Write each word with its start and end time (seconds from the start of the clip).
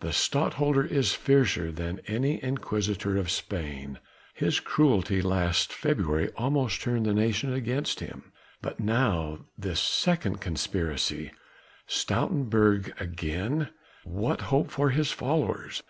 The 0.00 0.10
Stadtholder 0.14 0.86
is 0.86 1.12
fiercer 1.12 1.70
than 1.70 2.00
any 2.06 2.42
Inquisitor 2.42 3.18
of 3.18 3.30
Spain... 3.30 3.98
his 4.32 4.58
cruelty 4.58 5.20
last 5.20 5.70
February 5.70 6.30
almost 6.30 6.80
turned 6.80 7.04
the 7.04 7.12
nation 7.12 7.52
against 7.52 8.00
him. 8.00 8.32
But 8.62 8.80
now 8.80 9.40
this 9.58 9.78
second 9.78 10.40
conspiracy 10.40 11.30
Stoutenburg 11.86 12.98
again! 12.98 13.68
what 14.04 14.40
hope 14.48 14.70
for 14.70 14.88
his 14.88 15.12
followers? 15.12 15.82